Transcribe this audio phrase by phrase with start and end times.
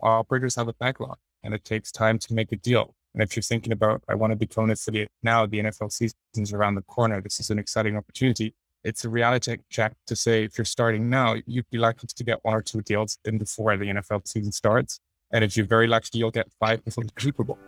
[0.00, 2.94] operators have a backlog and it takes time to make a deal.
[3.14, 6.16] And if you're thinking about, I want to become an affiliate now, the NFL season
[6.34, 7.20] is around the corner.
[7.20, 8.54] This is an exciting opportunity.
[8.84, 12.38] It's a reality check to say if you're starting now, you'd be likely to get
[12.42, 15.00] one or two deals in before the NFL season starts.
[15.32, 17.58] And if you're very lucky, you'll get five before the Super Bowl.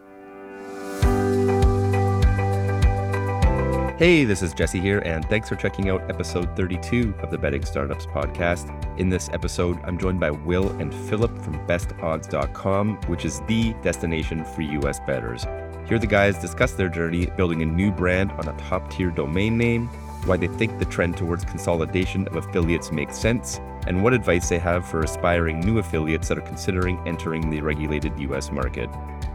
[3.98, 7.64] Hey, this is Jesse here, and thanks for checking out episode 32 of the Betting
[7.64, 8.70] Startups podcast.
[8.96, 14.44] In this episode, I'm joined by Will and Philipp from bestodds.com, which is the destination
[14.44, 15.46] for US bettors.
[15.88, 19.58] Here, the guys discuss their journey building a new brand on a top tier domain
[19.58, 19.88] name,
[20.26, 24.60] why they think the trend towards consolidation of affiliates makes sense, and what advice they
[24.60, 28.88] have for aspiring new affiliates that are considering entering the regulated US market.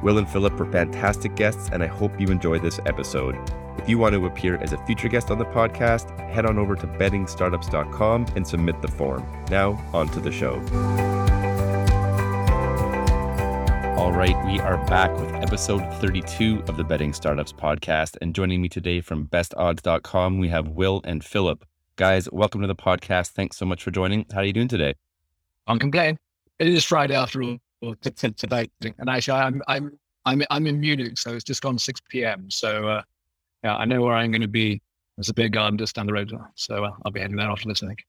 [0.03, 3.38] Will and Philipp were fantastic guests, and I hope you enjoy this episode.
[3.77, 6.75] If you want to appear as a future guest on the podcast, head on over
[6.75, 9.25] to bettingstartups.com and submit the form.
[9.49, 10.55] Now, on to the show.
[13.97, 18.17] All right, we are back with episode 32 of the Betting Startups podcast.
[18.22, 21.64] And joining me today from bestodds.com, we have Will and Philipp.
[21.95, 23.30] Guys, welcome to the podcast.
[23.30, 24.25] Thanks so much for joining.
[24.33, 24.95] How are you doing today?
[25.66, 26.20] I'm complaining.
[26.59, 27.58] It is Friday after all
[28.02, 28.70] today.
[28.97, 32.49] And actually, I'm, I'm, I'm, I'm in Munich, so it's just gone 6 p.m.
[32.49, 33.02] So, uh,
[33.63, 34.81] yeah, I know where I'm going to be.
[35.17, 36.33] There's a big garden just down the road.
[36.55, 38.05] So uh, I'll be heading there after this, I think.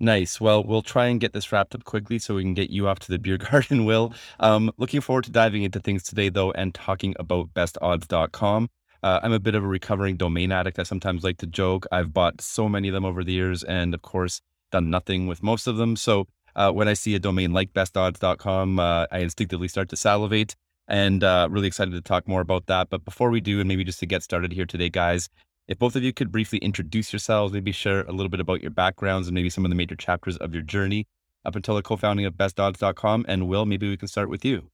[0.00, 0.40] Nice.
[0.40, 2.98] Well, we'll try and get this wrapped up quickly so we can get you off
[3.00, 4.12] to the beer garden, Will.
[4.40, 8.68] Um, looking forward to diving into things today, though, and talking about bestodds.com.
[9.02, 10.78] Uh, I'm a bit of a recovering domain addict.
[10.78, 11.86] I sometimes like to joke.
[11.92, 14.40] I've bought so many of them over the years and, of course,
[14.70, 15.96] done nothing with most of them.
[15.96, 20.56] So uh, when I see a domain like bestodds.com, uh, I instinctively start to salivate
[20.88, 22.90] and uh, really excited to talk more about that.
[22.90, 25.28] But before we do, and maybe just to get started here today, guys,
[25.68, 28.70] if both of you could briefly introduce yourselves, maybe share a little bit about your
[28.70, 31.06] backgrounds and maybe some of the major chapters of your journey
[31.44, 33.24] up until the co-founding of bestodds.com.
[33.28, 34.68] And Will, maybe we can start with you.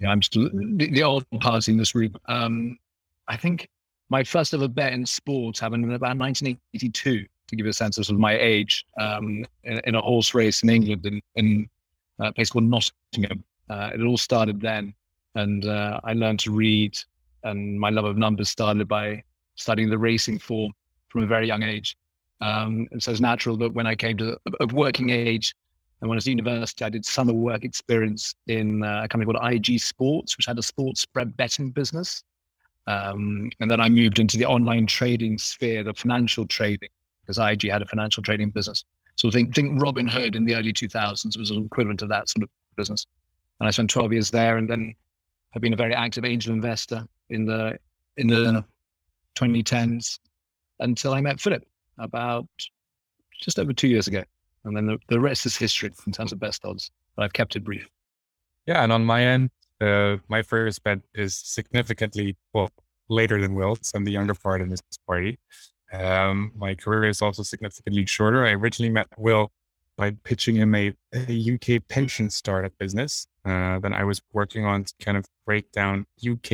[0.00, 2.14] Yeah, I'm still the, old party in this room.
[2.26, 2.78] Um,
[3.28, 3.68] I think
[4.08, 7.98] my first ever bet in sports happened in about 1982, to give you a sense
[7.98, 11.68] of, sort of my age, um, in, in, a horse race in England in, in
[12.18, 13.44] a place called Nottingham.
[13.70, 14.92] Uh, it all started then
[15.34, 16.98] and uh, I learned to read.
[17.44, 19.22] And my love of numbers started by
[19.56, 20.72] studying the racing form
[21.08, 21.96] from a very young age.
[22.40, 25.54] Um, and so it's natural that when I came to a working age,
[26.00, 29.32] and when I was at university, I did summer work experience in uh, a company
[29.32, 32.24] called IG Sports, which had a sports spread betting business.
[32.88, 36.88] Um, and then I moved into the online trading sphere, the financial trading,
[37.20, 38.84] because IG had a financial trading business.
[39.14, 42.42] So I think think Robinhood in the early 2000s was an equivalent of that sort
[42.42, 43.06] of business.
[43.60, 44.96] And I spent 12 years there, and then
[45.52, 47.78] have been a very active angel investor in the
[48.16, 48.64] in the
[49.36, 50.18] 2010s
[50.80, 51.66] until I met Philipp
[51.98, 52.46] about
[53.40, 54.22] just over two years ago.
[54.64, 56.90] And then the, the rest is history in terms of best odds.
[57.16, 57.88] But I've kept it brief.
[58.66, 62.70] Yeah, and on my end, uh, my first bet is significantly well
[63.08, 63.90] later than Will's.
[63.94, 65.38] I'm the younger part in this party.
[65.92, 68.46] Um, my career is also significantly shorter.
[68.46, 69.50] I originally met Will
[70.02, 74.82] by pitching him a, a UK pension startup business uh, that I was working on
[74.82, 76.50] to kind of break down UK,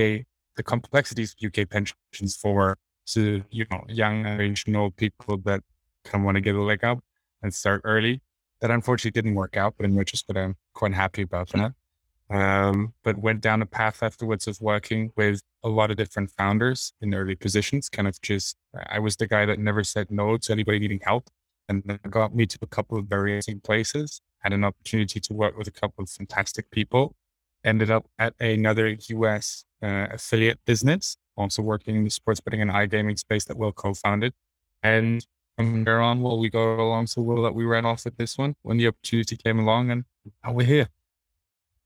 [0.58, 2.76] the complexities of UK pensions for
[3.14, 5.62] to, you know, young original people that
[6.04, 6.98] kind of want to get a leg up
[7.42, 8.20] and start early.
[8.60, 11.72] That unfortunately didn't work out, but in retrospect, I'm quite happy about that.
[12.28, 16.92] Um, but went down a path afterwards of working with a lot of different founders
[17.00, 18.58] in early positions, kind of just,
[18.90, 21.30] I was the guy that never said no to anybody needing help
[21.68, 24.20] and that got me to a couple of very interesting places.
[24.38, 27.14] Had an opportunity to work with a couple of fantastic people.
[27.64, 32.70] Ended up at another US uh, affiliate business, also working in the sports betting and
[32.70, 34.32] iGaming space that Will co-founded.
[34.82, 35.26] And
[35.56, 38.38] from there on, well, we go along so well that we ran off with this
[38.38, 40.04] one when the opportunity came along, and
[40.44, 40.88] now we're here.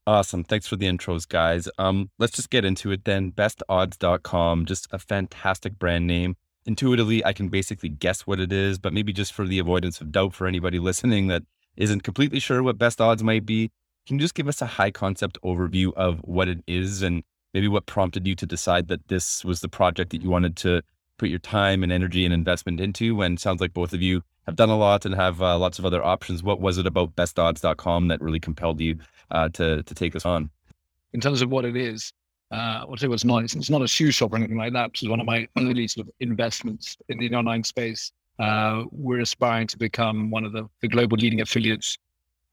[0.06, 0.44] Awesome.
[0.44, 1.68] Thanks for the intros, guys.
[1.78, 3.30] Um, let's just get into it then.
[3.32, 8.92] Bestodds.com, just a fantastic brand name intuitively I can basically guess what it is, but
[8.92, 11.42] maybe just for the avoidance of doubt for anybody listening that
[11.76, 13.70] isn't completely sure what best odds might be,
[14.06, 17.22] can you just give us a high concept overview of what it is and
[17.54, 20.82] maybe what prompted you to decide that this was the project that you wanted to
[21.18, 24.56] put your time and energy and investment into when sounds like both of you have
[24.56, 26.42] done a lot and have uh, lots of other options.
[26.42, 28.98] What was it about bestodds.com that really compelled you
[29.30, 30.50] uh, to, to take this on?
[31.12, 32.12] In terms of what it is,
[32.52, 33.44] uh, tell what's not.
[33.44, 34.90] It's, it's, not a shoe shop or anything like that.
[34.90, 38.12] Which is one of my early sort of investments in the online space.
[38.38, 41.96] Uh, we're aspiring to become one of the, the global leading affiliates.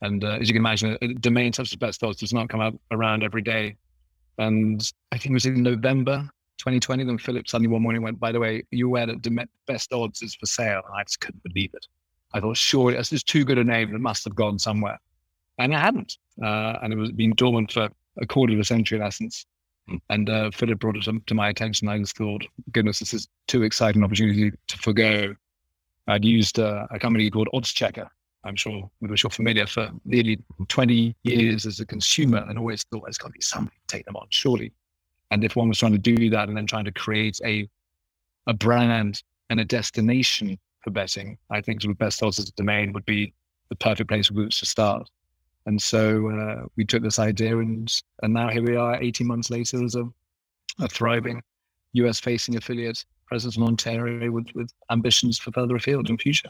[0.02, 2.62] And uh, as you can imagine, a, domain such as Best Odds does not come
[2.62, 3.76] up around every day.
[4.38, 6.30] And I think it was in November
[6.60, 10.22] 2020, then Philipp suddenly one morning went, by the way, you aware that Best Odds
[10.22, 10.82] is for sale?
[10.86, 11.86] And I just couldn't believe it.
[12.34, 13.94] I thought, sure, it's just too good a name.
[13.94, 15.00] It must have gone somewhere.
[15.58, 16.18] And it hadn't.
[16.42, 17.90] uh, and it was been dormant for
[18.22, 19.46] a quarter of a century in essence.
[20.10, 21.88] And uh, Philipp brought it to, to, my attention.
[21.88, 25.36] I just thought, goodness, this is too exciting an opportunity to forgo.
[26.08, 28.08] I'd used uh, a company called Oddschecker,
[28.44, 32.84] I'm sure with which you're familiar, for nearly 20 years as a consumer, and always
[32.84, 34.72] thought there's got to be somebody to take them on, surely.
[35.32, 37.70] And if one was trying to do that and then trying to create a
[38.48, 42.54] a brand and a destination for betting, I think sort of best odds as a
[42.54, 43.34] domain would be
[43.70, 45.08] the perfect place to start.
[45.70, 47.88] And so uh, we took this idea, and
[48.24, 50.04] and now here we are, 18 months later, as a,
[50.80, 51.44] a thriving
[51.94, 56.50] US facing affiliate presence in Ontario with, with ambitions for further afield in future.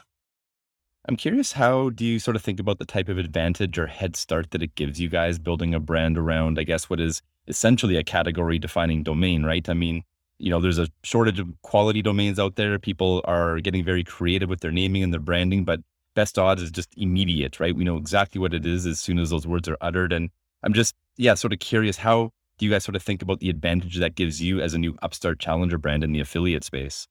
[1.10, 4.16] I'm curious, how do you sort of think about the type of advantage or head
[4.16, 7.98] start that it gives you guys building a brand around, I guess, what is essentially
[7.98, 9.68] a category defining domain, right?
[9.68, 10.04] I mean,
[10.38, 12.80] you know, there's a shortage of quality domains out there.
[12.80, 15.82] People are getting very creative with their naming and their branding, but
[16.20, 17.74] best odds is just immediate, right?
[17.74, 20.12] We know exactly what it is as soon as those words are uttered.
[20.12, 20.30] And
[20.64, 23.50] I'm just, yeah, sort of curious how do you guys sort of think about the
[23.50, 27.08] advantage that gives you as a new upstart challenger brand in the affiliate space?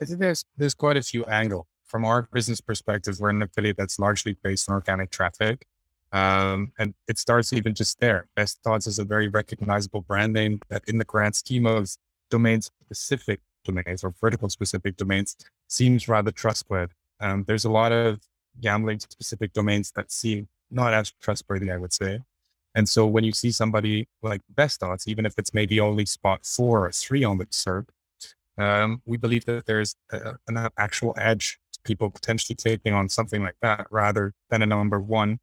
[0.00, 1.66] I think there's there's quite a few angles.
[1.84, 5.66] From our business perspective, we're an affiliate that's largely based on organic traffic.
[6.10, 8.28] Um, and it starts even just there.
[8.34, 11.90] Best Odds is a very recognizable brand name that in the grand scheme of
[12.30, 15.36] domain specific domains or vertical specific domains
[15.68, 16.94] seems rather trustworthy.
[17.20, 18.20] Um, there's a lot of
[18.60, 22.20] gambling specific domains that seem not as trustworthy, I would say.
[22.74, 26.44] And so when you see somebody like Best Odds, even if it's maybe only spot
[26.44, 27.88] four or three on the SERP,
[28.58, 33.42] um, we believe that there's a, an actual edge to people potentially taking on something
[33.42, 35.38] like that rather than a number one.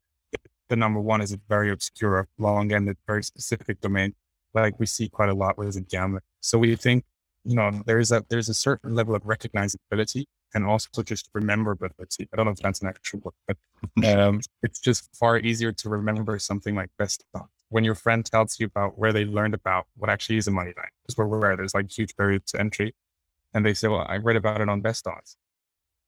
[0.69, 4.13] The number one is a very obscure, long ended, very specific domain,
[4.53, 6.21] like we see quite a lot with gambling.
[6.41, 7.03] So we think,
[7.43, 12.27] you know, there's a there's a certain level of recognizability and also just remember rememberability.
[12.31, 13.57] I don't know if that's an actual word, but
[14.19, 18.59] um, it's just far easier to remember something like Best Odds when your friend tells
[18.59, 20.89] you about where they learned about what actually is a money line.
[21.03, 22.95] Because we're aware there's like huge barriers to entry,
[23.53, 25.37] and they say, "Well, I read about it on Best Odds."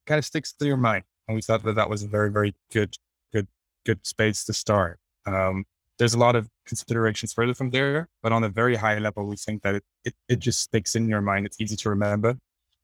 [0.05, 2.53] Kind of sticks to your mind, and we thought that that was a very, very
[2.71, 2.95] good,
[3.33, 3.47] good,
[3.85, 4.99] good space to start.
[5.25, 5.65] Um,
[5.97, 9.37] there's a lot of considerations further from there, but on a very high level, we
[9.37, 11.45] think that it, it, it just sticks in your mind.
[11.45, 12.37] It's easy to remember.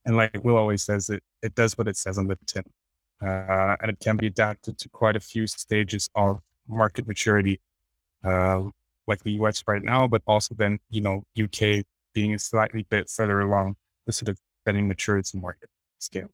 [0.05, 2.63] And like Will always says, it, it does what it says on the tin.
[3.21, 7.59] Uh, and it can be adapted to quite a few stages of market maturity,
[8.23, 8.63] uh,
[9.07, 13.09] like the US right now, but also then, you know, UK being a slightly bit
[13.09, 13.75] further along
[14.05, 15.69] the sort of betting maturity market
[15.99, 16.29] scale.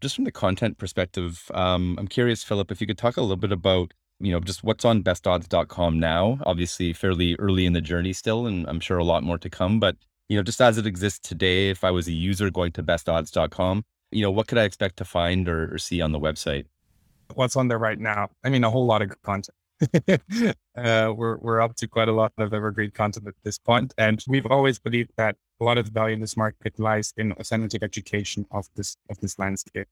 [0.00, 3.36] Just from the content perspective, um, I'm curious, Philipp, if you could talk a little
[3.36, 6.38] bit about you know, just what's on bestodds.com now.
[6.44, 9.78] Obviously, fairly early in the journey still, and I'm sure a lot more to come.
[9.78, 9.96] But,
[10.28, 13.84] you know, just as it exists today, if I was a user going to bestodds.com,
[14.10, 16.66] you know, what could I expect to find or, or see on the website?
[17.34, 18.30] What's on there right now?
[18.44, 19.54] I mean, a whole lot of content.
[20.76, 24.24] uh, we're we're up to quite a lot of evergreen content at this point, and
[24.26, 27.82] we've always believed that a lot of the value in this market lies in authentic
[27.82, 29.88] education of this of this landscape.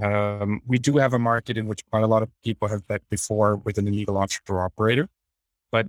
[0.00, 3.02] Um, we do have a market in which quite a lot of people have bet
[3.10, 5.08] before with an illegal offshore operator,
[5.72, 5.88] but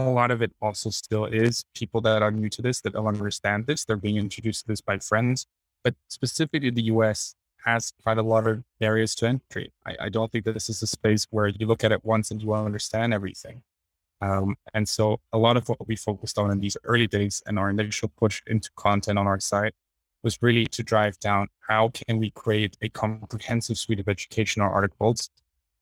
[0.00, 3.06] a lot of it also still is people that are new to this that don't
[3.06, 3.84] understand this.
[3.84, 5.46] They're being introduced to this by friends,
[5.84, 7.34] but specifically the US
[7.64, 9.72] has quite a lot of barriers to entry.
[9.84, 12.30] I, I don't think that this is a space where you look at it once
[12.30, 13.62] and you will understand everything.
[14.20, 17.58] Um, and so a lot of what we focused on in these early days and
[17.58, 19.74] our initial push into content on our site
[20.22, 25.28] was really to drive down how can we create a comprehensive suite of educational articles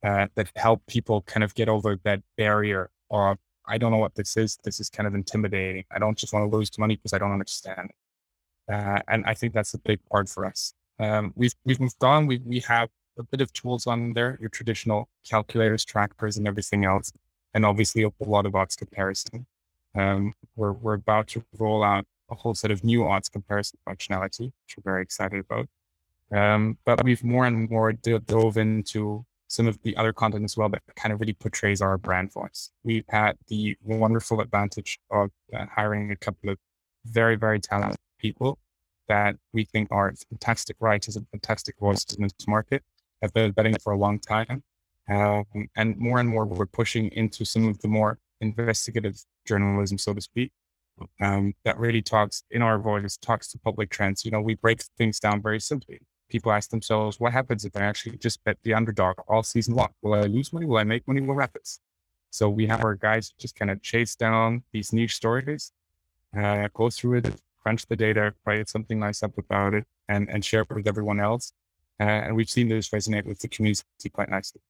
[0.03, 4.15] uh, that help people kind of get over that barrier of I don't know what
[4.15, 4.59] this is.
[4.63, 5.85] This is kind of intimidating.
[5.91, 7.91] I don't just want to lose money because I don't understand.
[8.71, 10.75] Uh, and I think that's a big part for us.
[10.99, 12.27] Um, we've we've moved on.
[12.27, 16.85] We we have a bit of tools on there, your traditional calculators, trackers, and everything
[16.85, 17.13] else,
[17.53, 19.47] and obviously a lot of odds comparison.
[19.95, 24.47] Um, we're we're about to roll out a whole set of new odds comparison functionality,
[24.47, 25.69] which we're very excited about.
[26.33, 30.69] Um, but we've more and more dove into some of the other content as well
[30.69, 32.71] that kind of really portrays our brand voice.
[32.83, 36.59] We've had the wonderful advantage of uh, hiring a couple of
[37.05, 38.59] very, very talented people
[39.09, 42.83] that we think are fantastic writers and fantastic voices in this market,
[43.21, 44.63] have been betting for a long time.
[45.09, 45.45] Um,
[45.77, 50.21] and more and more, we're pushing into some of the more investigative journalism, so to
[50.21, 50.53] speak,
[51.21, 54.25] um, that really talks in our voice, talks to public trends.
[54.25, 56.01] You know, we break things down very simply.
[56.35, 59.91] People ask themselves, what happens if I actually just bet the underdog all season long?
[60.03, 60.67] Will I lose money?
[60.67, 61.21] Will I make money?
[61.21, 61.79] What happens?
[62.31, 65.71] So we have our guys just kind of chase down these niche stories,
[66.37, 70.45] uh, go through it, crunch the data, write something nice up about it, and, and
[70.45, 71.53] share it with everyone else.
[72.01, 74.61] Uh, and we've seen this resonate with the community quite nicely.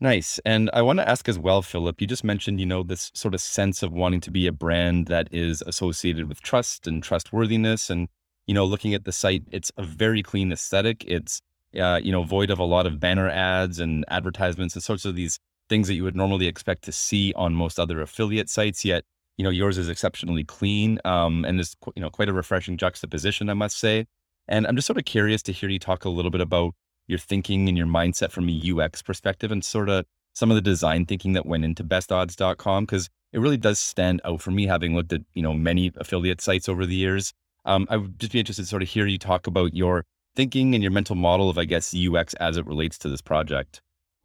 [0.00, 0.40] Nice.
[0.46, 3.34] And I want to ask as well, Philipp, you just mentioned, you know, this sort
[3.34, 7.90] of sense of wanting to be a brand that is associated with trust and trustworthiness.
[7.90, 8.08] And,
[8.46, 11.04] you know, looking at the site, it's a very clean aesthetic.
[11.06, 11.40] It's,
[11.78, 15.14] uh, you know, void of a lot of banner ads and advertisements and sorts of
[15.14, 18.84] these things that you would normally expect to see on most other affiliate sites.
[18.84, 19.04] Yet,
[19.36, 23.48] you know, yours is exceptionally clean um, and is, you know, quite a refreshing juxtaposition,
[23.48, 24.06] I must say.
[24.48, 26.74] And I'm just sort of curious to hear you talk a little bit about
[27.06, 30.60] your thinking and your mindset from a UX perspective and sort of some of the
[30.60, 34.94] design thinking that went into bestodds.com because it really does stand out for me having
[34.94, 37.32] looked at, you know, many affiliate sites over the years.
[37.64, 40.74] Um, I would just be interested to sort of hear you talk about your thinking
[40.74, 43.82] and your mental model of, I guess, UX as it relates to this project.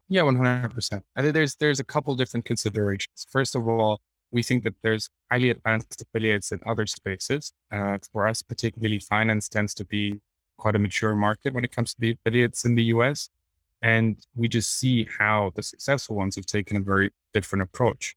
[0.08, 1.02] Yeah, 100%.
[1.16, 3.26] I think there's, there's a couple different considerations.
[3.30, 4.00] First of all,
[4.30, 7.52] we think that there's highly advanced affiliates in other spaces.
[7.72, 10.20] Uh, for us, particularly finance tends to be
[10.58, 13.28] quite a mature market when it comes to the affiliates in the US.
[13.82, 18.14] And we just see how the successful ones have taken a very different approach.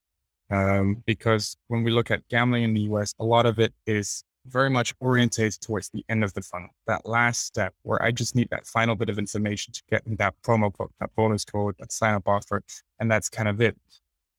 [0.51, 4.23] Um, because when we look at gambling in the US, a lot of it is
[4.45, 8.35] very much orientated towards the end of the funnel, that last step where I just
[8.35, 11.75] need that final bit of information to get in that promo code, that bonus code,
[11.79, 12.63] that sign up offer.
[12.99, 13.77] And that's kind of it.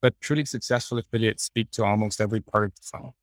[0.03, 3.15] But truly successful affiliates speak to almost every part of the funnel.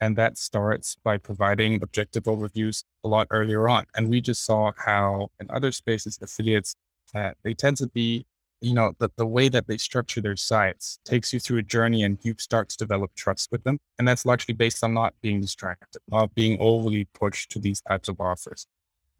[0.00, 3.86] And that starts by providing objective overviews a lot earlier on.
[3.94, 6.74] And we just saw how in other spaces, affiliates,
[7.14, 8.26] uh, they tend to be,
[8.60, 12.02] you know, the, the way that they structure their sites takes you through a journey
[12.02, 13.78] and you start to develop trust with them.
[13.98, 18.08] And that's largely based on not being distracted, not being overly pushed to these types
[18.08, 18.66] of offers.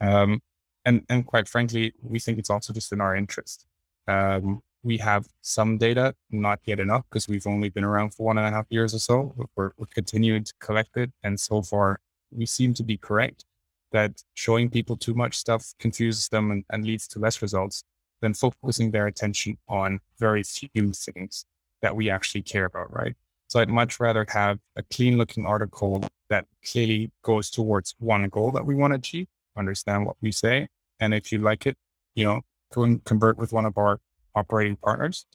[0.01, 0.41] Um,
[0.85, 3.67] and, and quite frankly, we think it's also just in our interest.
[4.07, 8.39] Um, we have some data, not yet enough because we've only been around for one
[8.39, 9.35] and a half years or so.
[9.57, 11.11] We're, we're continuing to collect it.
[11.23, 12.01] And so far,
[12.31, 13.45] we seem to be correct
[13.93, 17.85] that showing people too much stuff confuses them and, and leads to less results
[18.25, 21.45] than focusing their attention on very few things
[21.83, 23.15] that we actually care about, right?
[23.49, 28.51] So I'd much rather have a clean looking article that clearly goes towards one goal
[28.53, 29.27] that we want to achieve,
[29.59, 30.69] understand what we say.
[31.01, 31.77] And if you like it,
[32.15, 32.41] you know,
[32.73, 34.01] go and convert with one of our
[34.35, 35.27] operating partners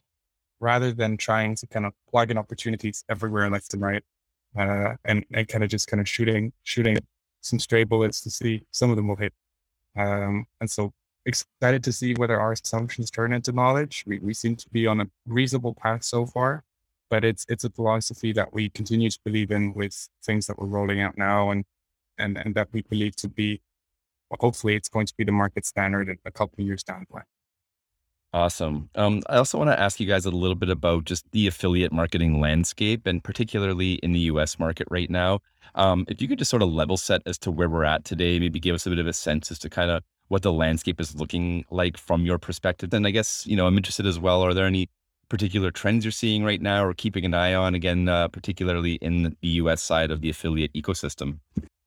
[0.60, 4.04] rather than trying to kind of plug in opportunities everywhere left and right
[4.58, 6.98] uh, and, and kind of just kind of shooting shooting
[7.42, 9.32] some stray bullets to see some of them will hit
[9.96, 10.92] um, and so
[11.30, 15.02] excited to see whether our assumptions turn into knowledge we, we seem to be on
[15.02, 16.64] a reasonable path so far
[17.10, 20.68] but it's it's a philosophy that we continue to believe in with things that we're
[20.68, 21.64] rolling out now and
[22.18, 23.62] and and that we believe to be
[24.40, 27.16] hopefully it's going to be the market standard in a couple of years down the
[27.16, 27.26] line
[28.32, 28.92] Awesome.
[28.94, 31.92] Um, I also want to ask you guys a little bit about just the affiliate
[31.92, 35.40] marketing landscape and particularly in the US market right now.
[35.74, 38.38] Um, if you could just sort of level set as to where we're at today,
[38.40, 41.02] maybe give us a bit of a sense as to kind of what the landscape
[41.02, 42.94] is looking like from your perspective.
[42.94, 44.44] And I guess, you know, I'm interested as well.
[44.44, 44.90] Are there any
[45.28, 49.36] particular trends you're seeing right now or keeping an eye on, again, uh, particularly in
[49.42, 51.40] the US side of the affiliate ecosystem?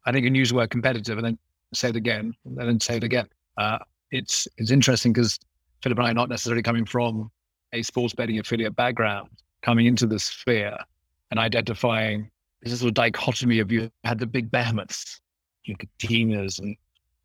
[0.04, 1.38] I think you can use the word competitive and then
[1.72, 3.28] say it again, and then say it again.
[3.56, 3.78] Uh,
[4.10, 5.38] it's, it's interesting because
[5.82, 7.30] Philipp and I are not necessarily coming from
[7.72, 9.30] a sports betting affiliate background,
[9.62, 10.76] coming into the sphere
[11.30, 12.30] and identifying
[12.62, 15.20] this sort of dichotomy of you had the big behemoths,
[15.64, 16.76] you Catenas and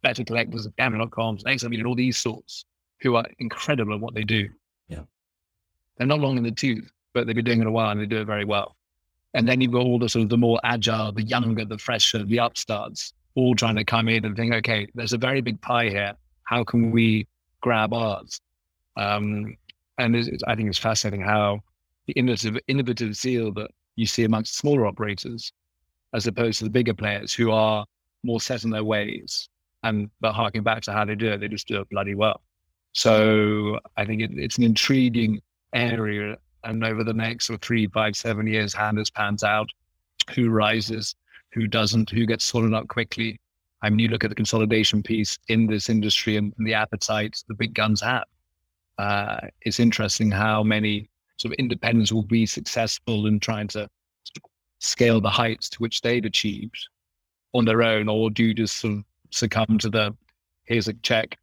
[0.07, 2.63] Better Collective and gambling.coms and XM and all these sorts
[3.01, 4.47] who are incredible at what they do.
[4.87, 5.01] Yeah.
[5.97, 8.05] They're not long in the tooth, but they've been doing it a while and they
[8.05, 8.77] do it very well.
[9.33, 12.23] And then you've got all the sort of the more agile, the younger, the fresher,
[12.23, 15.89] the upstarts, all trying to come in and think, okay, there's a very big pie
[15.89, 16.13] here.
[16.43, 17.27] How can we
[17.59, 18.39] grab ours?
[18.95, 19.57] Um,
[19.97, 20.15] and
[20.47, 21.59] I think it's fascinating how
[22.05, 25.51] the innovative, innovative zeal that you see amongst smaller operators,
[26.13, 27.85] as opposed to the bigger players who are
[28.23, 29.49] more set in their ways.
[29.83, 32.41] And but harking back to how they do it, they just do it bloody well.
[32.93, 35.41] So I think it, it's an intriguing
[35.73, 36.37] area.
[36.63, 39.69] And over the next of three, five, seven years, how this pans out,
[40.33, 41.15] who rises,
[41.53, 43.39] who doesn't, who gets sorted out quickly.
[43.81, 47.43] I mean, you look at the consolidation piece in this industry and, and the appetite
[47.47, 48.25] the big guns have
[48.97, 53.87] uh, it's interesting how many sort of independents will be successful in trying to
[54.79, 56.77] scale the heights to which they've achieved
[57.53, 60.15] on their own, or do you just sort of succumb to the
[60.65, 61.37] here's a check,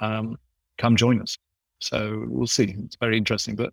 [0.00, 0.38] um,
[0.78, 1.36] come join us.
[1.80, 2.74] So we'll see.
[2.84, 3.72] It's very interesting, but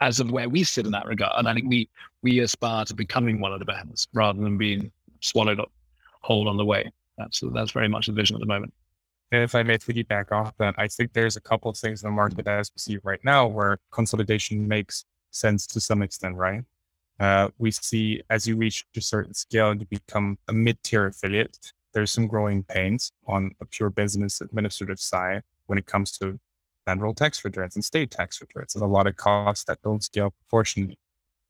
[0.00, 1.88] as of where we sit in that regard, and I think we
[2.22, 5.72] we aspire to becoming one of the bands rather than being swallowed up
[6.20, 6.90] whole on the way.
[7.18, 8.72] That's that's very much the vision at the moment.
[9.32, 12.08] And if I may piggyback off that, I think there's a couple of things in
[12.08, 16.62] the market as we see right now where consolidation makes sense to some extent, right?
[17.18, 21.72] Uh, we see as you reach a certain scale and you become a mid-tier affiliate,
[21.94, 26.38] there's some growing pains on a pure business administrative side when it comes to
[26.86, 30.30] federal tax returns and state tax returns There's a lot of costs that don't scale
[30.30, 30.98] proportionally.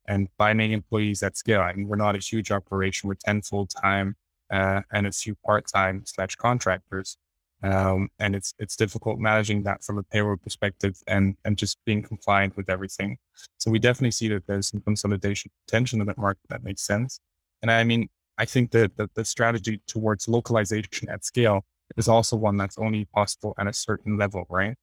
[0.06, 3.08] And finding employees at scale, I mean, we're not a huge operation.
[3.08, 4.16] We're 10 full time
[4.50, 7.16] uh, and a few part time slash contractors.
[7.62, 12.02] Um, and it's it's difficult managing that from a payroll perspective and and just being
[12.02, 13.16] compliant with everything.
[13.56, 17.20] So we definitely see that there's some consolidation potential in that market that makes sense.
[17.62, 21.64] And I mean, I think that the, the strategy towards localization at scale
[21.96, 24.76] is also one that's only possible at a certain level, right?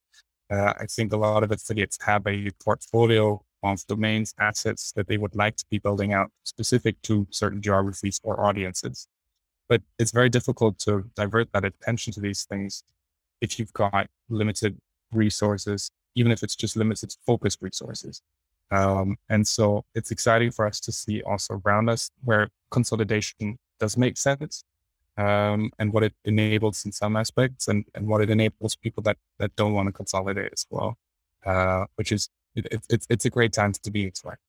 [0.49, 5.17] Uh, I think a lot of affiliates have a portfolio of domains, assets that they
[5.17, 9.07] would like to be building out specific to certain geographies or audiences.
[9.69, 12.83] But it's very difficult to divert that attention to these things
[13.39, 14.77] if you've got limited
[15.13, 18.21] resources, even if it's just limited focused resources.
[18.71, 23.97] Um, and so it's exciting for us to see also around us where consolidation does
[23.97, 24.63] make sense
[25.17, 29.17] um, and what it enables in some aspects and, and what it enables people that,
[29.39, 30.97] that don't want to consolidate as well,
[31.45, 34.39] uh, which is, it, it, it's, it's a great time to be exploring.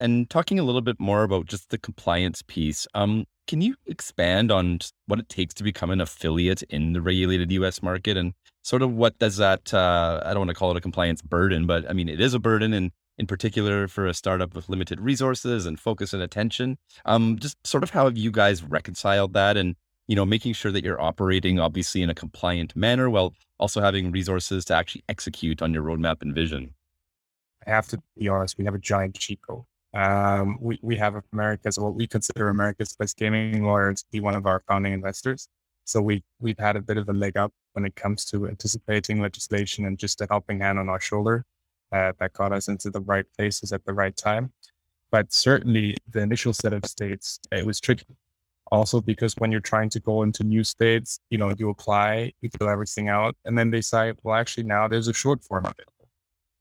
[0.00, 4.50] And talking a little bit more about just the compliance piece, um, can you expand
[4.50, 8.32] on what it takes to become an affiliate in the regulated US market and
[8.62, 11.66] sort of what does that, uh, I don't want to call it a compliance burden,
[11.66, 15.00] but I mean, it is a burden and in particular for a startup with limited
[15.00, 16.78] resources and focus and attention.
[17.04, 20.72] Um, just sort of how have you guys reconciled that and, you know, making sure
[20.72, 25.62] that you're operating obviously in a compliant manner while also having resources to actually execute
[25.62, 26.74] on your roadmap and vision?
[27.66, 29.64] I have to be honest, we have a giant cheat code.
[29.94, 34.34] Um, we, we have America's, what we consider America's best gaming lawyer to be one
[34.34, 35.48] of our founding investors.
[35.84, 39.20] So we, we've had a bit of a leg up when it comes to anticipating
[39.20, 41.44] legislation and just a helping hand on our shoulder
[41.94, 44.52] uh, that got us into the right places at the right time.
[45.12, 48.16] But certainly the initial set of states, it was tricky.
[48.72, 52.50] Also, because when you're trying to go into new states, you know, you apply, you
[52.58, 56.08] fill everything out, and then they say, well, actually, now there's a short form available.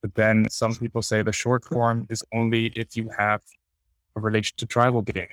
[0.04, 3.42] But then some people say the short form is only if you have
[4.16, 5.30] a relation to tribal gaming.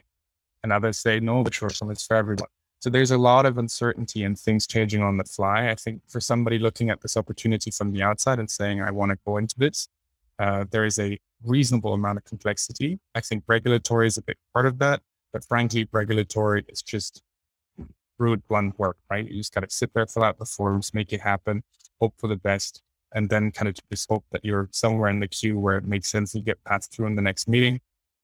[0.62, 2.48] And others say, no, the short form is for everyone.
[2.80, 5.68] So there's a lot of uncertainty and things changing on the fly.
[5.68, 9.12] I think for somebody looking at this opportunity from the outside and saying, I want
[9.12, 9.88] to go into this,
[10.38, 12.98] uh, there is a reasonable amount of complexity.
[13.14, 15.02] I think regulatory is a big part of that.
[15.30, 17.22] But frankly, regulatory is just
[18.18, 19.28] brute blunt work, right?
[19.28, 21.62] You just got to sit there, fill out the forms, make it happen,
[22.00, 22.82] hope for the best,
[23.14, 26.10] and then kind of just hope that you're somewhere in the queue where it makes
[26.10, 27.80] sense to get passed through in the next meeting.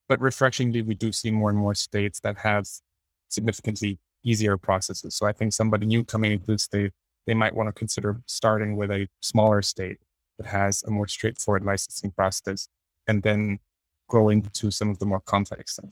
[0.09, 2.67] But refreshingly, we do see more and more states that have
[3.29, 5.15] significantly easier processes.
[5.15, 6.93] So I think somebody new coming into the state,
[7.27, 9.99] they might want to consider starting with a smaller state
[10.39, 12.69] that has a more straightforward licensing process
[13.07, 13.61] and then
[14.09, 15.91] growing into some of the more complex stuff.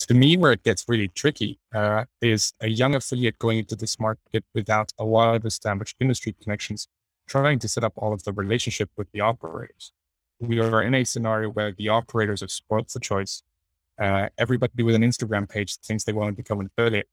[0.00, 4.00] To me, where it gets really tricky uh, is a young affiliate going into this
[4.00, 6.88] market without a lot of established industry connections,
[7.28, 9.92] trying to set up all of the relationship with the operators.
[10.40, 13.42] We are in a scenario where the operators have spoiled the choice.
[13.96, 17.08] Uh, everybody with an Instagram page thinks they want to become an affiliate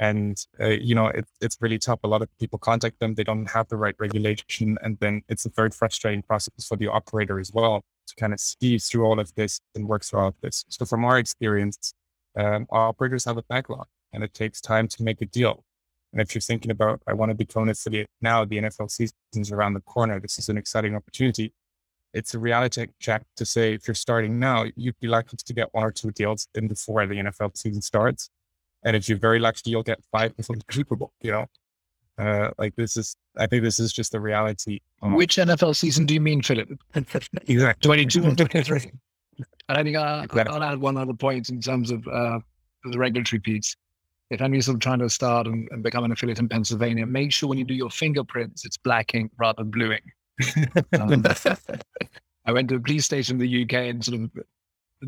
[0.00, 2.00] and uh, you know it, it's really tough.
[2.02, 3.14] A lot of people contact them.
[3.14, 4.78] They don't have the right regulation.
[4.82, 8.40] And then it's a very frustrating process for the operator as well to kind of
[8.40, 10.64] see through all of this and work through all of this.
[10.68, 11.94] So from our experience
[12.36, 15.64] um, our operators have a backlog and it takes time to make a deal.
[16.12, 19.14] And if you're thinking about i want to become an affiliate now the nfl season
[19.34, 20.18] is around the corner.
[20.18, 21.52] This is an exciting opportunity.
[22.14, 25.68] It's a reality check to say if you're starting now you'd be likely to get
[25.72, 28.30] one or two deals in before the nfl season starts
[28.82, 31.46] and if you're very lucky, you'll get five before the Super Bowl, you know?
[32.18, 34.80] Uh, like this is, I think this is just the reality.
[35.02, 36.70] Which NFL season do you mean, Philipp?
[36.94, 37.80] exactly.
[37.82, 38.90] 22 and 23.
[39.68, 40.54] And I think uh, exactly.
[40.54, 42.40] I'll add one other point in terms of uh,
[42.84, 43.76] the regulatory piece.
[44.30, 47.48] If sort of trying to start and, and, become an affiliate in Pennsylvania, make sure
[47.48, 50.04] when you do your fingerprints, it's black ink rather than blue ink.
[50.92, 51.24] Um,
[52.44, 54.30] I went to a police station in the UK and sort of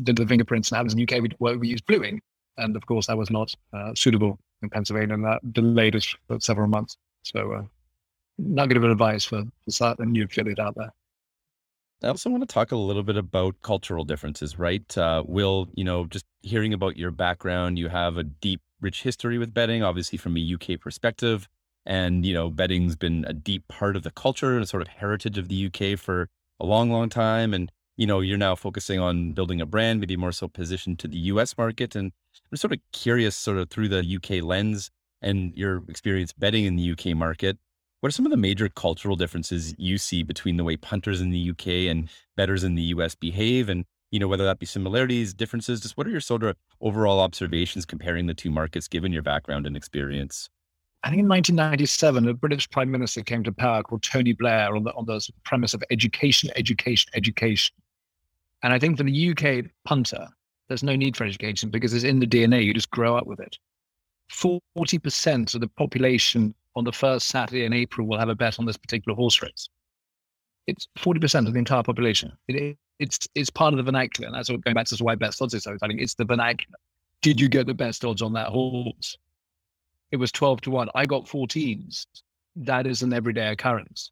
[0.03, 2.21] did the fingerprints, and in the UK we, we use blue ink.
[2.57, 6.39] And of course, that was not uh, suitable in Pennsylvania, and that delayed us for
[6.39, 6.97] several months.
[7.23, 7.63] So, uh,
[8.37, 10.91] nugget of advice for, for a new affiliate out there.
[12.03, 14.97] I also want to talk a little bit about cultural differences, right?
[14.97, 19.37] Uh, Will, you know, just hearing about your background, you have a deep, rich history
[19.37, 21.47] with betting, obviously from a UK perspective.
[21.85, 25.37] And, you know, betting's been a deep part of the culture and sort of heritage
[25.37, 27.53] of the UK for a long, long time.
[27.53, 31.07] And, you know, you're now focusing on building a brand, maybe more so positioned to
[31.07, 31.95] the US market.
[31.95, 32.11] And
[32.51, 34.89] I'm sort of curious, sort of through the UK lens
[35.21, 37.57] and your experience betting in the UK market,
[38.01, 41.29] what are some of the major cultural differences you see between the way punters in
[41.29, 43.69] the UK and betters in the US behave?
[43.69, 47.21] And, you know, whether that be similarities, differences, just what are your sort of overall
[47.21, 50.49] observations comparing the two markets given your background and experience?
[51.05, 54.83] I think in 1997, a British Prime Minister came to power called Tony Blair on
[54.83, 57.75] the on the premise of education, education, education.
[58.63, 60.27] And I think for the UK punter,
[60.67, 62.63] there's no need for education because it's in the DNA.
[62.63, 63.57] You just grow up with it.
[64.31, 68.65] 40% of the population on the first Saturday in April will have a bet on
[68.65, 69.69] this particular horse race.
[70.65, 72.31] It's 40% of the entire population.
[72.47, 74.27] It, it's it's part of the vernacular.
[74.27, 75.99] And that's what going back to why best odds is so exciting.
[75.99, 76.77] It's the vernacular.
[77.21, 79.17] Did you get the best odds on that horse?
[80.11, 80.89] It was 12 to 1.
[80.95, 82.05] I got 14s.
[82.55, 84.11] That is an everyday occurrence.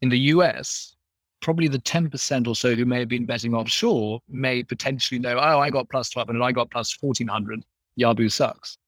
[0.00, 0.96] In the US,
[1.42, 5.58] probably the 10% or so who may have been betting offshore may potentially know, oh,
[5.58, 7.62] I got plus 1200, I got plus 1400.
[8.00, 8.78] Yabu sucks.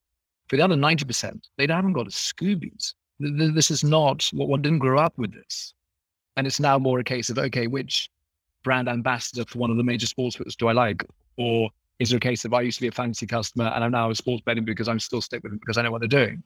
[0.49, 2.93] For the other 90%, they haven't got a Scoobies.
[3.19, 5.73] This is not what one didn't grow up with this.
[6.37, 8.09] And it's now more a case of, okay, which
[8.63, 11.05] brand ambassador for one of the major sportsbooks do I like?
[11.37, 13.91] Or is it a case of I used to be a fantasy customer and I'm
[13.91, 16.07] now a sports betting because I'm still stuck with them because I know what they're
[16.07, 16.43] doing?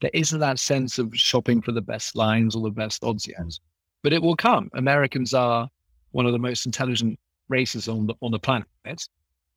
[0.00, 3.58] There isn't that sense of shopping for the best lines or the best odds yet.
[4.02, 4.70] But it will come.
[4.74, 5.68] Americans are
[6.12, 8.66] one of the most intelligent races on the on the planet.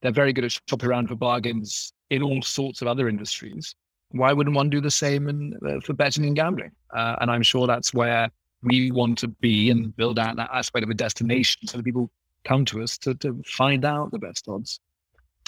[0.01, 3.75] They're very good at shopping around for bargains in all sorts of other industries
[4.13, 6.71] why wouldn't one do the same in, uh, for betting and gambling?
[6.93, 8.29] Uh, and I'm sure that's where
[8.63, 12.11] we want to be and build out that aspect of a destination so that people
[12.43, 14.79] come to us to, to find out the best odds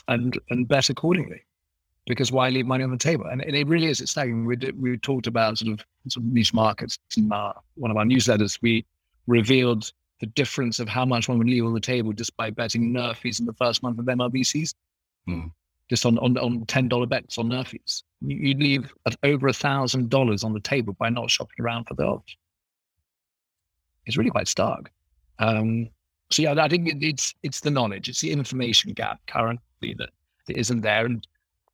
[0.08, 1.42] and and bet accordingly.
[2.06, 3.26] Because why leave money on the table?
[3.26, 4.02] And, and it really is.
[4.02, 4.46] It's staggering.
[4.46, 8.04] We, we talked about sort of, sort of niche markets in our, one of our
[8.04, 8.60] newsletters.
[8.62, 8.86] We
[9.28, 12.94] revealed the difference of how much one would leave on the table just by betting
[12.94, 14.78] NRFIs in the first month of season.
[15.26, 15.48] Hmm
[15.89, 18.04] just on on, on ten dollar bets on NRFIs.
[18.22, 21.94] You, would leave over a thousand dollars on the table by not shopping around for
[21.94, 22.36] the odds.
[24.06, 24.92] It's really quite stark.
[25.39, 25.89] Um,
[26.32, 30.10] so yeah, I think it's it's the knowledge, it's the information gap currently that,
[30.48, 31.06] that isn't there.
[31.06, 31.28] And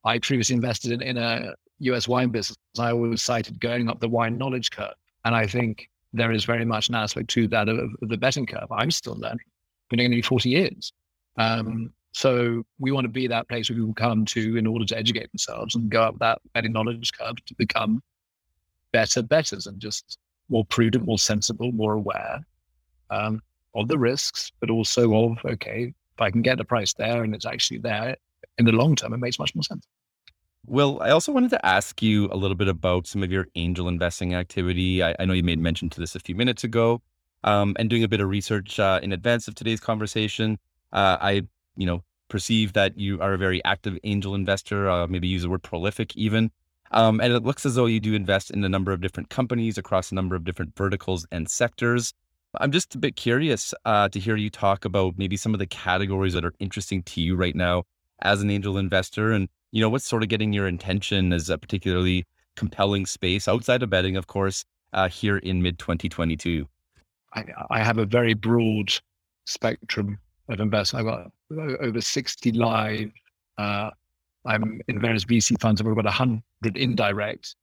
[0.06, 2.58] I previously invested in, in a US wine business.
[2.78, 4.94] I always cited going up the wine knowledge curve,
[5.26, 8.46] and I think there is very much an aspect to that of, of the betting
[8.46, 8.72] curve.
[8.72, 9.46] I'm still learning.
[9.90, 10.94] Been doing it 40 years.
[11.38, 14.98] Um, so we want to be that place where people come to in order to
[14.98, 18.02] educate themselves and go up that betting knowledge curve to become
[18.92, 20.18] better betters and just
[20.50, 22.44] more prudent, more sensible, more aware
[23.12, 23.42] um,
[23.76, 27.36] of the risks, but also of okay, if I can get the price there and
[27.36, 28.16] it's actually there
[28.60, 29.88] in the long term, it makes much more sense.
[30.68, 33.88] Will, I also wanted to ask you a little bit about some of your angel
[33.88, 35.02] investing activity.
[35.02, 37.02] I, I know you made mention to this a few minutes ago,
[37.44, 40.60] um, and doing a bit of research uh, in advance of today's conversation.
[40.92, 41.42] Uh, I
[41.80, 45.50] you know, perceive that you are a very active angel investor, uh, maybe use the
[45.50, 46.52] word prolific even.
[46.92, 49.78] Um, and it looks as though you do invest in a number of different companies
[49.78, 52.14] across a number of different verticals and sectors.
[52.60, 55.68] I'm just a bit curious uh, to hear you talk about maybe some of the
[55.68, 57.84] categories that are interesting to you right now
[58.22, 61.58] as an angel investor, and you know what's sort of getting your attention as a
[61.58, 66.68] particularly compelling space outside of betting, of course, uh, here in mid 2022.
[67.34, 68.92] I, I have a very broad
[69.46, 71.08] spectrum of investment.
[71.08, 73.12] I've got over 60 live.
[73.58, 73.92] Uh,
[74.46, 75.80] I'm in various VC funds.
[75.80, 76.42] I've got about 100
[76.76, 77.56] indirect.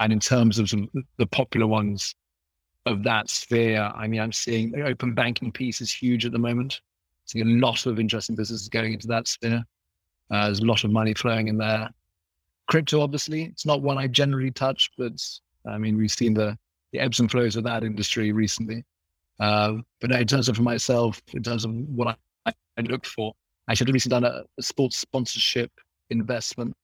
[0.00, 0.88] And in terms of some,
[1.18, 2.14] the popular ones
[2.86, 6.38] of that sphere, I mean, I'm seeing the open banking piece is huge at the
[6.38, 6.80] moment.
[7.26, 9.64] Seeing a lot of interesting businesses going into that sphere.
[10.30, 11.90] Uh, there's a lot of money flowing in there.
[12.68, 15.12] Crypto, obviously, it's not one I generally touch, but
[15.66, 16.56] I mean, we've seen the,
[16.92, 18.84] the ebbs and flows of that industry recently.
[19.38, 22.16] Uh, but in terms of for myself, in terms of what I
[22.78, 23.34] I look for.
[23.68, 25.70] I should have recently done a, a sports sponsorship
[26.10, 26.74] investment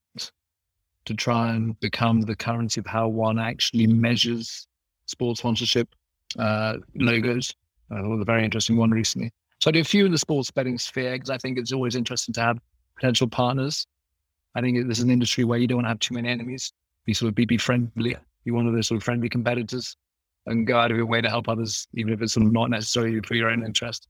[1.05, 4.67] to try and become the currency of how one actually measures
[5.07, 5.89] sports sponsorship
[6.39, 7.55] uh, logos.
[7.91, 9.33] Uh, was a very interesting one recently.
[9.61, 11.97] So I do a few in the sports betting sphere because I think it's always
[11.97, 12.59] interesting to have
[13.01, 13.87] potential partners.
[14.55, 16.73] I think this is an industry where you don't to have too many enemies.
[17.07, 18.17] Be sort of be, be friendly.
[18.45, 19.97] Be one of those sort of friendly competitors
[20.47, 22.71] and go out of your way to help others, even if it's sort of not
[22.71, 24.09] necessarily for your own interest.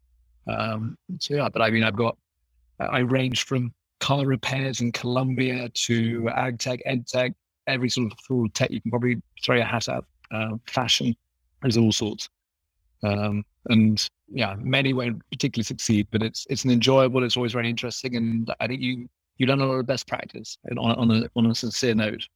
[0.48, 2.16] Um, so yeah, but I mean, I've got,
[2.79, 7.33] I range from car repairs in Colombia to ag tech, ed tech,
[7.66, 10.05] every sort of full tech you can probably throw your hat at.
[10.33, 11.14] Uh, fashion,
[11.61, 12.29] there's all sorts.
[13.02, 17.24] Um, and yeah, many won't particularly succeed, but it's it's an enjoyable.
[17.24, 19.08] It's always very interesting, and I think you
[19.38, 20.58] you learn a lot of best practice.
[20.70, 22.26] On, on a on a sincere note,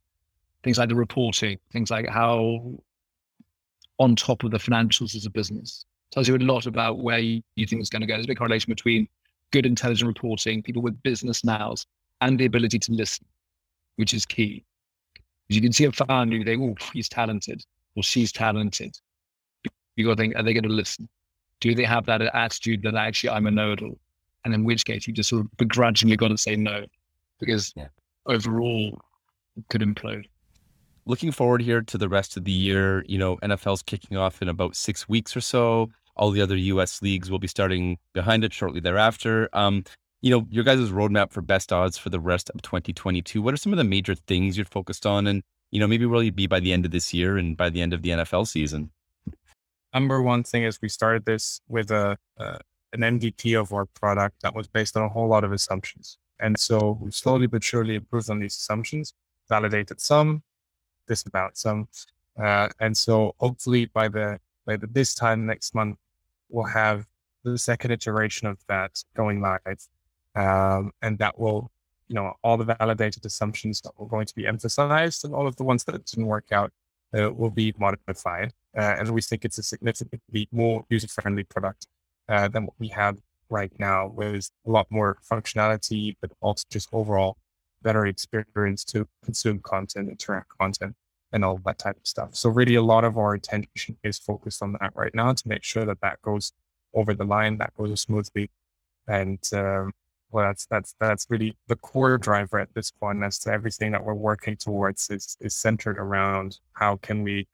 [0.62, 2.78] things like the reporting, things like how
[3.98, 7.42] on top of the financials as a business, tells you a lot about where you,
[7.56, 8.14] you think it's going to go.
[8.14, 9.08] There's a big correlation between
[9.52, 11.86] good intelligent reporting, people with business nows,
[12.20, 13.26] and the ability to listen,
[13.96, 14.64] which is key.
[15.46, 17.64] Because you can see a founder, you think, oh, he's talented
[17.96, 18.98] or she's talented.
[19.96, 21.08] You got to think, are they going to listen?
[21.60, 23.98] Do they have that attitude that actually I'm a know-it-all?
[24.44, 26.84] And in which case, you just sort of begrudgingly got to say no,
[27.40, 27.88] because yeah.
[28.26, 29.00] overall,
[29.56, 30.24] it could implode.
[31.06, 34.48] looking forward here to the rest of the year, you know, NFL's kicking off in
[34.48, 35.90] about six weeks or so.
[36.16, 39.48] All the other US leagues will be starting behind it shortly thereafter.
[39.52, 39.84] Um,
[40.22, 43.42] you know, your guys' roadmap for best odds for the rest of 2022.
[43.42, 45.26] What are some of the major things you're focused on?
[45.26, 47.68] And, you know, maybe where you be by the end of this year and by
[47.68, 48.90] the end of the NFL season?
[49.94, 54.54] Number one thing is we started this with a, an MVP of our product that
[54.54, 56.18] was based on a whole lot of assumptions.
[56.40, 59.14] And so we slowly but surely improved on these assumptions,
[59.48, 60.42] validated some,
[61.06, 61.88] disavowed some.
[62.40, 65.98] Uh, and so hopefully by the by the, this time next month,
[66.48, 67.06] we'll have
[67.44, 69.88] the second iteration of that going live.
[70.34, 71.70] Um, and that will,
[72.08, 75.56] you know, all the validated assumptions that were going to be emphasized and all of
[75.56, 76.72] the ones that didn't work out
[77.16, 78.52] uh, will be modified.
[78.76, 81.86] Uh, and we think it's a significantly more user friendly product
[82.28, 83.18] uh, than what we have
[83.50, 87.36] right now, with a lot more functionality, but also just overall
[87.82, 90.96] better experience to consume content, interact content,
[91.32, 92.34] and all that type of stuff.
[92.34, 95.62] So really, a lot of our attention is focused on that right now to make
[95.62, 96.52] sure that that goes
[96.94, 98.50] over the line, that goes smoothly,
[99.06, 99.92] and um,
[100.30, 103.20] well, that's that's that's really the core driver at this point.
[103.20, 107.46] That's everything that we're working towards is is centered around how can we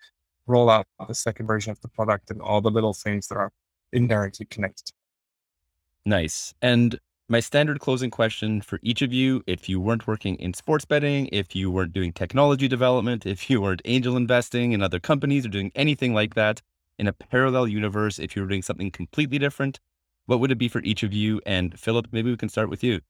[0.50, 3.52] roll out the second version of the product and all the little things that are
[3.92, 4.90] indirectly connected.
[6.04, 6.54] Nice.
[6.60, 10.84] And my standard closing question for each of you if you weren't working in sports
[10.84, 15.46] betting, if you weren't doing technology development, if you weren't angel investing in other companies
[15.46, 16.60] or doing anything like that,
[16.98, 19.80] in a parallel universe, if you were doing something completely different,
[20.26, 21.40] what would it be for each of you?
[21.46, 23.00] And Philipp, maybe we can start with you.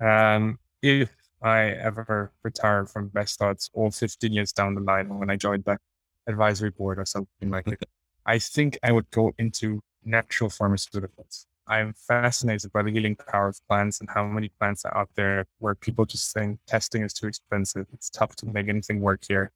[0.00, 1.10] Um, if
[1.42, 5.64] I ever retired from Best Odds all 15 years down the line when I joined
[5.64, 5.76] the
[6.26, 7.84] advisory board or something like that,
[8.24, 11.46] I think I would go into natural pharmaceuticals.
[11.68, 15.46] I'm fascinated by the healing power of plants and how many plants are out there
[15.58, 17.86] where people just think testing is too expensive.
[17.92, 19.50] It's tough to make anything work here.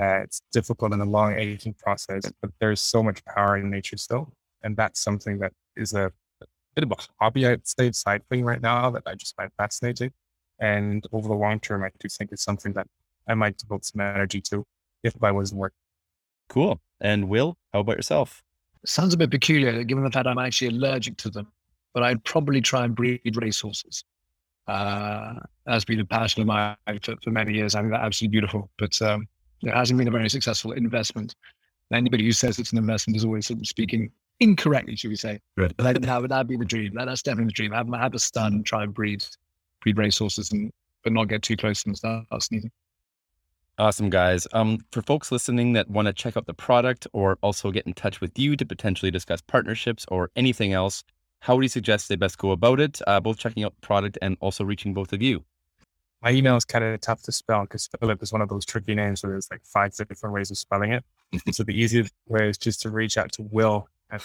[0.00, 3.96] Uh, it's difficult and a long aging process, but there's so much power in nature
[3.96, 4.32] still.
[4.64, 6.10] And that's something that is a,
[6.42, 9.50] a bit of a hobby, I'd say, side thing right now that I just find
[9.56, 10.10] fascinating.
[10.58, 12.88] And over the long term, I do think it's something that
[13.28, 14.64] I might devote some energy to
[15.04, 15.83] if I wasn't working.
[16.48, 16.80] Cool.
[17.00, 18.42] And Will, how about yourself?
[18.86, 21.50] sounds a bit peculiar given the fact I'm actually allergic to them,
[21.92, 24.04] but I'd probably try and breed racehorses.
[24.66, 25.34] Uh,
[25.66, 27.74] that's been a passion of mine for, for many years.
[27.74, 29.26] I think that's absolutely beautiful, but um,
[29.62, 31.34] it hasn't been a very successful investment.
[31.92, 35.40] anybody who says it's an investment is always speaking incorrectly, should we say?
[35.56, 35.74] Right.
[35.76, 36.94] But that would that'd be the dream.
[36.94, 37.72] That, that's definitely the dream.
[37.72, 39.24] Have, have a son, try and breed
[39.82, 40.70] breed racehorses, and
[41.02, 41.94] but not get too close to them.
[41.96, 42.70] Start sneezing.
[43.76, 44.46] Awesome, guys.
[44.52, 47.92] Um, for folks listening that want to check out the product or also get in
[47.92, 51.02] touch with you to potentially discuss partnerships or anything else,
[51.40, 53.00] how would you suggest they best go about it?
[53.06, 55.44] Uh, both checking out the product and also reaching both of you.
[56.22, 58.94] My email is kind of tough to spell because Philipp is one of those tricky
[58.94, 61.04] names where there's like five different ways of spelling it.
[61.52, 64.22] so the easiest way is just to reach out to Will at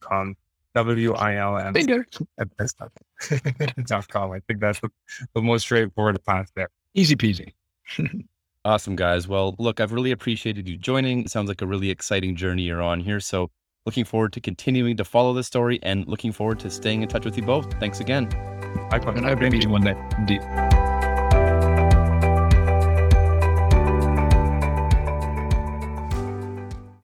[0.00, 0.36] com.
[0.74, 2.90] W I L M at best.com.
[4.32, 4.88] I think that's the,
[5.34, 6.70] the most straightforward path there.
[6.94, 7.52] Easy peasy.
[8.64, 9.26] Awesome, guys.
[9.26, 11.20] Well, look, I've really appreciated you joining.
[11.20, 13.18] It sounds like a really exciting journey you're on here.
[13.18, 13.50] So,
[13.86, 17.24] looking forward to continuing to follow this story and looking forward to staying in touch
[17.24, 17.72] with you both.
[17.80, 18.28] Thanks again.
[18.92, 19.96] I hope to you one day.
[20.18, 20.79] Indeed.